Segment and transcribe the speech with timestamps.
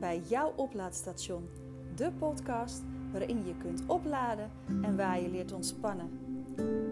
[0.00, 1.48] bij jouw oplaadstation,
[1.94, 2.82] de podcast
[3.12, 6.10] waarin je kunt opladen en waar je leert ontspannen.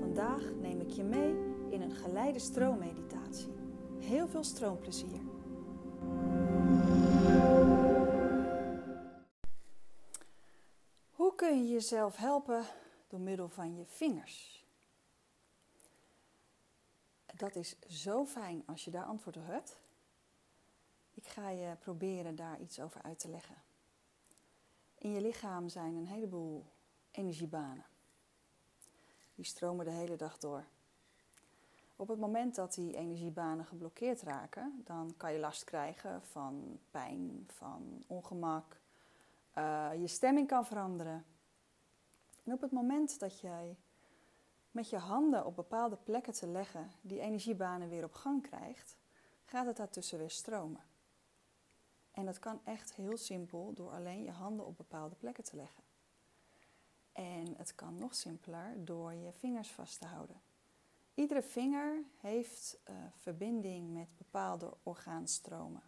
[0.00, 1.34] Vandaag neem ik je mee
[1.70, 3.52] in een geleide stroommeditatie.
[3.98, 5.20] Heel veel stroomplezier.
[11.10, 12.64] Hoe kun je jezelf helpen
[13.08, 14.64] door middel van je vingers?
[17.36, 19.78] Dat is zo fijn als je daar antwoord op hebt.
[21.22, 23.54] Ik ga je proberen daar iets over uit te leggen.
[24.98, 26.66] In je lichaam zijn een heleboel
[27.10, 27.84] energiebanen.
[29.34, 30.64] Die stromen de hele dag door.
[31.96, 37.44] Op het moment dat die energiebanen geblokkeerd raken, dan kan je last krijgen van pijn,
[37.46, 38.80] van ongemak.
[39.58, 41.24] Uh, je stemming kan veranderen.
[42.44, 43.76] En op het moment dat jij
[44.70, 48.96] met je handen op bepaalde plekken te leggen die energiebanen weer op gang krijgt,
[49.44, 50.88] gaat het daartussen weer stromen.
[52.10, 55.82] En dat kan echt heel simpel door alleen je handen op bepaalde plekken te leggen.
[57.12, 60.40] En het kan nog simpeler door je vingers vast te houden.
[61.14, 65.82] Iedere vinger heeft uh, verbinding met bepaalde orgaanstromen.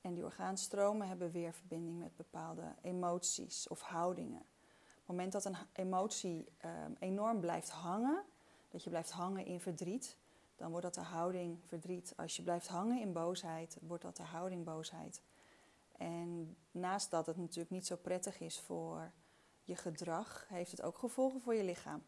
[0.00, 4.40] En die orgaanstromen hebben weer verbinding met bepaalde emoties of houdingen.
[4.40, 8.24] Op het moment dat een emotie uh, enorm blijft hangen,
[8.68, 10.16] dat je blijft hangen in verdriet,
[10.56, 12.12] dan wordt dat de houding verdriet.
[12.16, 15.22] Als je blijft hangen in boosheid, wordt dat de houding boosheid.
[15.96, 19.12] En naast dat het natuurlijk niet zo prettig is voor
[19.64, 22.02] je gedrag, heeft het ook gevolgen voor je lichaam.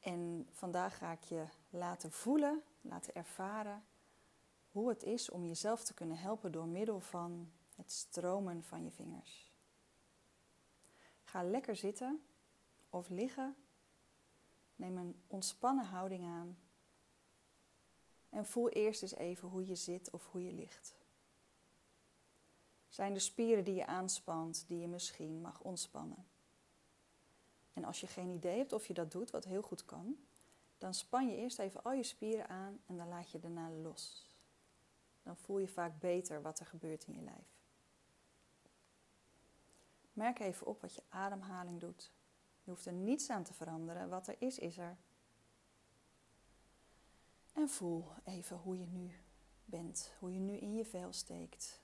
[0.00, 3.84] En vandaag ga ik je laten voelen, laten ervaren
[4.70, 8.90] hoe het is om jezelf te kunnen helpen door middel van het stromen van je
[8.90, 9.52] vingers.
[11.24, 12.22] Ga lekker zitten
[12.90, 13.56] of liggen.
[14.76, 16.58] Neem een ontspannen houding aan
[18.28, 20.96] en voel eerst eens even hoe je zit of hoe je ligt.
[22.88, 26.26] Zijn er spieren die je aanspant, die je misschien mag ontspannen?
[27.72, 30.16] En als je geen idee hebt of je dat doet, wat heel goed kan,
[30.78, 34.30] dan span je eerst even al je spieren aan en dan laat je daarna los.
[35.22, 37.56] Dan voel je vaak beter wat er gebeurt in je lijf.
[40.12, 42.12] Merk even op wat je ademhaling doet.
[42.62, 44.08] Je hoeft er niets aan te veranderen.
[44.08, 44.96] Wat er is, is er.
[47.58, 49.12] En voel even hoe je nu
[49.64, 51.80] bent, hoe je nu in je vel steekt.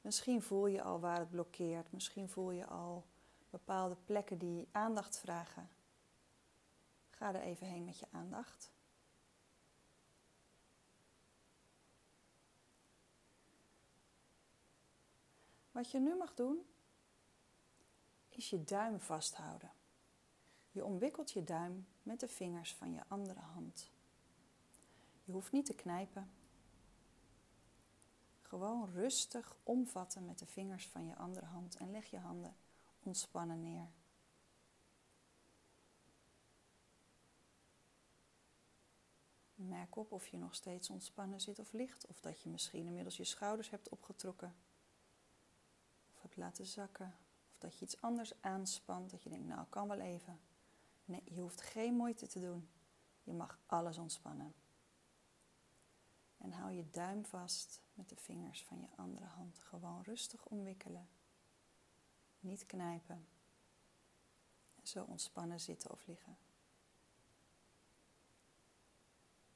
[0.00, 3.06] Misschien voel je al waar het blokkeert, misschien voel je al
[3.50, 5.68] bepaalde plekken die aandacht vragen.
[7.10, 8.72] Ga er even heen met je aandacht.
[15.70, 16.66] Wat je nu mag doen,
[18.28, 19.72] is je duim vasthouden.
[20.70, 23.90] Je omwikkelt je duim met de vingers van je andere hand.
[25.30, 26.30] Je hoeft niet te knijpen.
[28.40, 32.56] Gewoon rustig omvatten met de vingers van je andere hand en leg je handen
[33.02, 33.88] ontspannen neer.
[39.54, 43.16] Merk op of je nog steeds ontspannen zit of ligt, of dat je misschien inmiddels
[43.16, 44.54] je schouders hebt opgetrokken,
[46.14, 47.16] of hebt laten zakken,
[47.52, 50.40] of dat je iets anders aanspant, dat je denkt, nou, kan wel even.
[51.04, 52.68] Nee, je hoeft geen moeite te doen.
[53.22, 54.54] Je mag alles ontspannen.
[56.40, 59.58] En hou je duim vast met de vingers van je andere hand.
[59.58, 61.08] Gewoon rustig omwikkelen.
[62.40, 63.26] Niet knijpen.
[64.76, 66.36] En zo ontspannen zitten of liggen.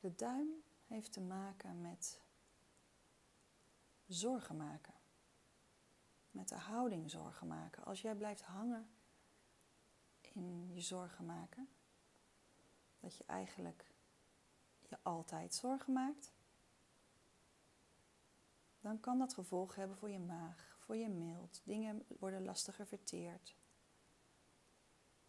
[0.00, 0.48] De duim
[0.86, 2.20] heeft te maken met
[4.06, 4.94] zorgen maken.
[6.30, 7.84] Met de houding zorgen maken.
[7.84, 8.90] Als jij blijft hangen
[10.20, 11.68] in je zorgen maken,
[13.00, 13.94] dat je eigenlijk
[14.80, 16.32] je altijd zorgen maakt,
[18.86, 21.60] dan kan dat gevolg hebben voor je maag, voor je mild.
[21.64, 23.56] Dingen worden lastiger verteerd.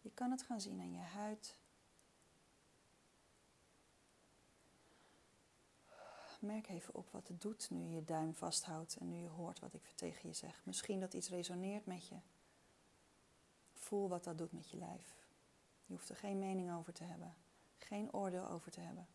[0.00, 1.58] Je kan het gaan zien aan je huid.
[6.40, 9.58] Merk even op wat het doet nu je je duim vasthoudt en nu je hoort
[9.58, 10.64] wat ik tegen je zeg.
[10.64, 12.16] Misschien dat iets resoneert met je.
[13.74, 15.14] Voel wat dat doet met je lijf.
[15.84, 17.36] Je hoeft er geen mening over te hebben,
[17.76, 19.08] geen oordeel over te hebben.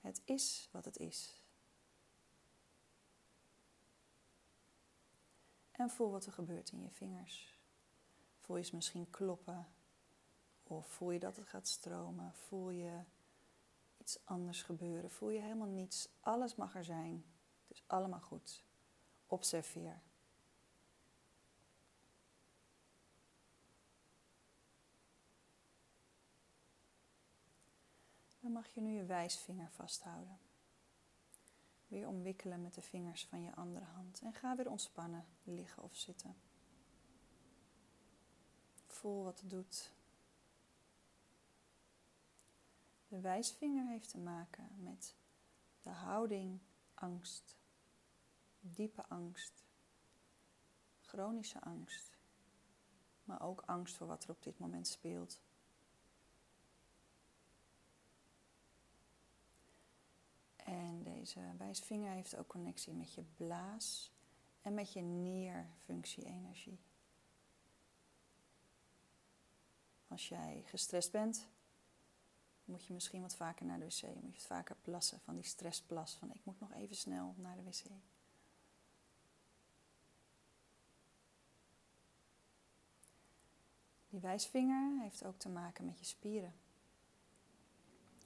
[0.00, 1.41] Het is wat het is.
[5.82, 7.60] En voel wat er gebeurt in je vingers.
[8.40, 9.66] Voel je ze misschien kloppen.
[10.62, 12.34] Of voel je dat het gaat stromen.
[12.34, 13.00] Voel je
[13.98, 15.10] iets anders gebeuren.
[15.10, 16.08] Voel je helemaal niets.
[16.20, 17.24] Alles mag er zijn.
[17.68, 18.64] Het is allemaal goed.
[19.26, 20.00] Observeer.
[28.40, 30.38] Dan mag je nu je wijsvinger vasthouden.
[31.92, 34.20] Weer omwikkelen met de vingers van je andere hand.
[34.22, 36.36] En ga weer ontspannen, liggen of zitten.
[38.86, 39.92] Voel wat het doet.
[43.08, 45.16] De wijsvinger heeft te maken met
[45.82, 46.60] de houding
[46.94, 47.56] angst,
[48.60, 49.64] diepe angst,
[51.00, 52.18] chronische angst,
[53.24, 55.40] maar ook angst voor wat er op dit moment speelt.
[60.72, 64.12] En deze wijsvinger heeft ook connectie met je blaas
[64.60, 66.78] en met je nierfunctie-energie.
[70.08, 71.48] Als jij gestrest bent,
[72.64, 74.02] moet je misschien wat vaker naar de wc.
[74.02, 76.14] Moet je wat vaker plassen van die stressplas.
[76.14, 77.84] Van ik moet nog even snel naar de wc.
[84.08, 86.54] Die wijsvinger heeft ook te maken met je spieren.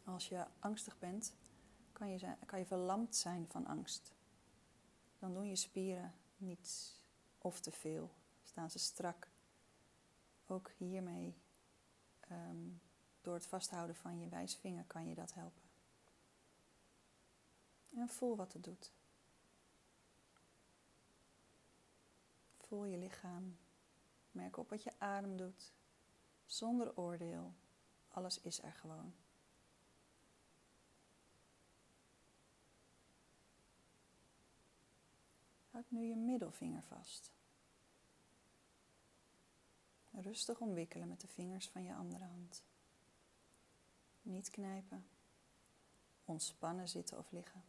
[0.04, 1.34] Als je angstig bent,
[1.96, 4.12] kan je, kan je verlamd zijn van angst.
[5.19, 6.98] Dan doen je spieren niets
[7.38, 8.10] of te veel.
[8.44, 9.28] Staan ze strak.
[10.46, 11.34] Ook hiermee
[12.31, 12.81] um,
[13.20, 15.62] door het vasthouden van je wijsvinger kan je dat helpen.
[17.94, 18.92] En voel wat het doet.
[22.56, 23.58] Voel je lichaam.
[24.31, 25.72] Merk op wat je adem doet.
[26.44, 27.54] Zonder oordeel.
[28.08, 29.14] Alles is er gewoon.
[35.76, 37.32] Houd nu je middelvinger vast.
[40.11, 42.64] Rustig omwikkelen met de vingers van je andere hand.
[44.23, 45.06] Niet knijpen.
[46.25, 47.64] Ontspannen zitten of liggen.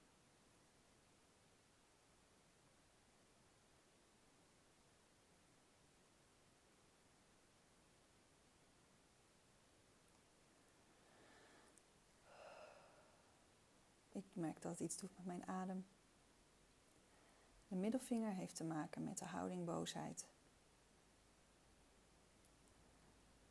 [14.11, 15.85] Ik merk dat het iets doet met mijn adem.
[17.67, 20.27] De middelvinger heeft te maken met de houding boosheid.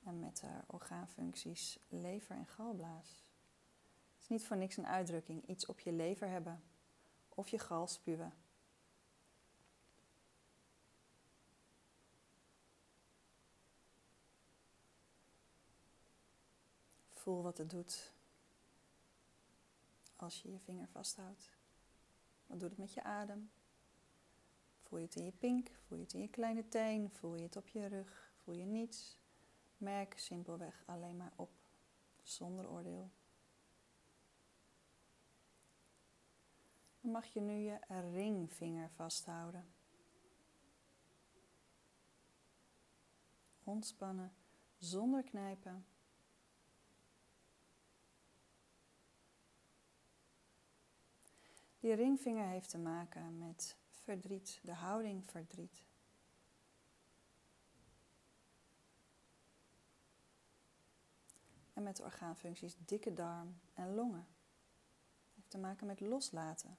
[0.07, 3.09] en met de orgaanfuncties lever en galblaas.
[4.15, 6.63] Het is niet voor niks een uitdrukking, iets op je lever hebben
[7.29, 8.33] of je gal spuwen.
[17.13, 18.13] Voel wat het doet
[20.17, 21.51] als je je vinger vasthoudt.
[22.47, 23.51] Wat doet het met je adem?
[24.87, 25.71] Voel je het in je pink?
[25.87, 27.11] Voel je het in je kleine teen?
[27.11, 28.33] Voel je het op je rug?
[28.37, 29.19] Voel je niets?
[29.77, 31.51] Merk simpelweg alleen maar op,
[32.23, 33.11] zonder oordeel.
[37.01, 37.79] Dan mag je nu je
[38.13, 39.67] ringvinger vasthouden.
[43.65, 44.33] Ontspannen,
[44.79, 45.87] zonder knijpen.
[51.81, 55.85] Die ringvinger heeft te maken met verdriet, de houding verdriet.
[61.77, 64.27] en met de orgaanfuncties dikke darm en longen.
[65.25, 66.79] Het heeft te maken met loslaten.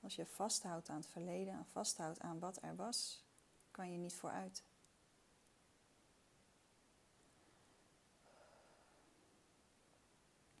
[0.00, 3.24] Als je vasthoudt aan het verleden en vasthoudt aan wat er was,
[3.70, 4.62] kan je niet vooruit.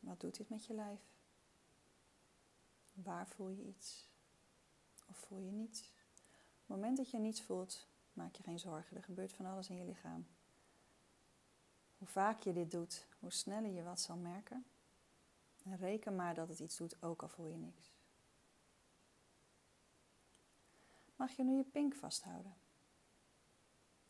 [0.00, 1.00] Wat doet dit met je lijf?
[2.92, 4.09] Waar voel je iets?
[5.10, 5.80] Of voel je niets?
[5.80, 8.96] Op het moment dat je niets voelt, maak je geen zorgen.
[8.96, 10.26] Er gebeurt van alles in je lichaam.
[11.98, 14.64] Hoe vaak je dit doet, hoe sneller je wat zal merken.
[15.64, 17.92] En reken maar dat het iets doet, ook al voel je niks.
[21.16, 22.54] Mag je nu je pink vasthouden?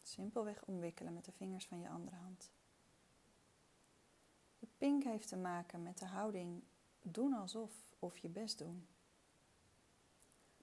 [0.03, 2.51] Simpelweg omwikkelen met de vingers van je andere hand.
[4.59, 6.63] De pink heeft te maken met de houding
[7.03, 8.89] doen alsof of je best doen.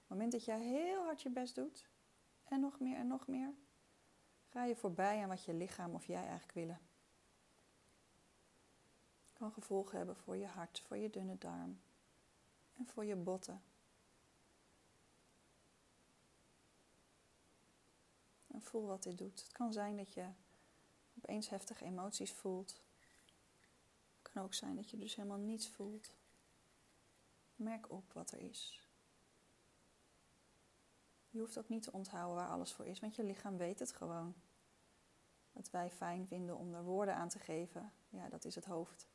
[0.08, 1.88] Het moment dat jij heel hard je best doet,
[2.44, 3.54] en nog meer en nog meer,
[4.48, 6.80] ga je voorbij aan wat je lichaam of jij eigenlijk willen
[9.38, 11.80] kan gevolgen hebben voor je hart, voor je dunne darm
[12.76, 13.62] en voor je botten.
[18.46, 19.40] En voel wat dit doet.
[19.40, 20.26] Het kan zijn dat je
[21.16, 22.80] opeens heftige emoties voelt.
[24.22, 26.10] Het kan ook zijn dat je dus helemaal niets voelt.
[27.56, 28.87] Merk op wat er is.
[31.38, 33.92] Je hoeft ook niet te onthouden waar alles voor is, want je lichaam weet het
[33.92, 34.34] gewoon.
[35.52, 39.08] Wat wij fijn vinden om er woorden aan te geven, ja, dat is het hoofd.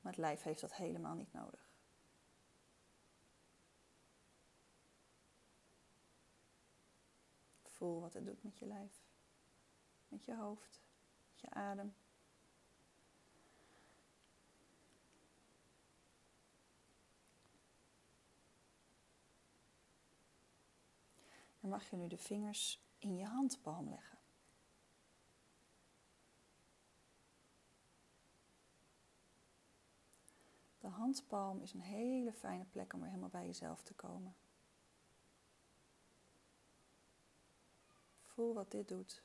[0.00, 1.70] Maar het lijf heeft dat helemaal niet nodig.
[7.62, 9.04] Voel wat het doet met je lijf,
[10.08, 10.80] met je hoofd,
[11.30, 11.94] met je adem.
[21.62, 24.18] Dan mag je nu de vingers in je handpalm leggen.
[30.78, 34.36] De handpalm is een hele fijne plek om weer helemaal bij jezelf te komen.
[38.22, 39.22] Voel wat dit doet.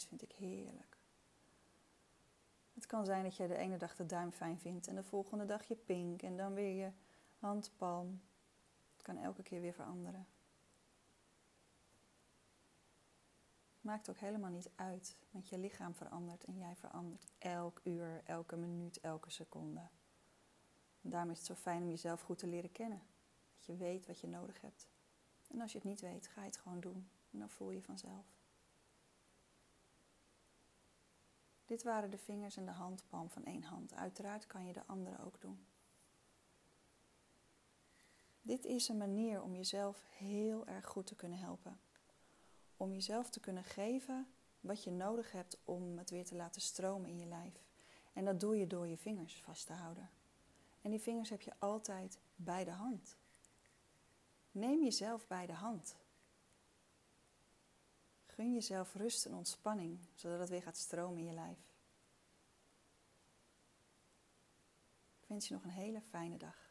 [0.00, 0.96] Vind ik heerlijk.
[2.74, 5.44] Het kan zijn dat je de ene dag de duim fijn vindt en de volgende
[5.44, 6.90] dag je pink en dan weer je
[7.38, 8.22] handpalm.
[8.92, 10.26] Het kan elke keer weer veranderen.
[13.80, 18.56] Maakt ook helemaal niet uit, want je lichaam verandert en jij verandert elk uur, elke
[18.56, 19.88] minuut, elke seconde.
[21.02, 23.02] En daarom is het zo fijn om jezelf goed te leren kennen.
[23.56, 24.88] Dat je weet wat je nodig hebt.
[25.48, 27.08] En als je het niet weet, ga je het gewoon doen.
[27.30, 28.41] En dan voel je vanzelf.
[31.66, 33.94] Dit waren de vingers en de handpalm van één hand.
[33.94, 35.66] Uiteraard kan je de andere ook doen.
[38.42, 41.80] Dit is een manier om jezelf heel erg goed te kunnen helpen.
[42.76, 44.26] Om jezelf te kunnen geven
[44.60, 47.64] wat je nodig hebt om het weer te laten stromen in je lijf.
[48.12, 50.10] En dat doe je door je vingers vast te houden.
[50.80, 53.16] En die vingers heb je altijd bij de hand.
[54.50, 55.96] Neem jezelf bij de hand.
[58.34, 61.58] Gun jezelf rust en ontspanning, zodat het weer gaat stromen in je lijf.
[65.20, 66.70] Ik wens je nog een hele fijne dag.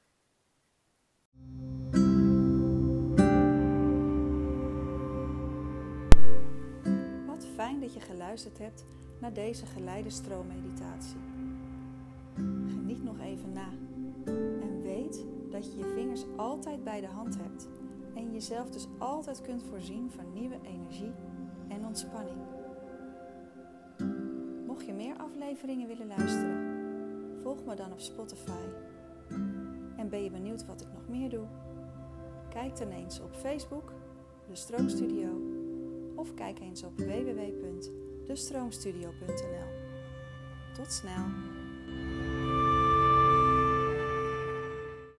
[7.26, 8.86] Wat fijn dat je geluisterd hebt
[9.20, 11.20] naar deze geleide stroommeditatie.
[12.68, 13.70] Geniet nog even na
[14.62, 17.68] en weet dat je je vingers altijd bij de hand hebt
[18.16, 21.31] en jezelf dus altijd kunt voorzien van nieuwe energie en
[24.66, 26.80] Mocht je meer afleveringen willen luisteren,
[27.42, 28.66] volg me dan op Spotify.
[29.98, 31.46] En ben je benieuwd wat ik nog meer doe?
[32.50, 33.94] Kijk dan eens op Facebook,
[34.48, 35.30] de Stroomstudio,
[36.16, 39.70] of kijk eens op www.destroomstudio.nl.
[40.74, 41.60] Tot snel!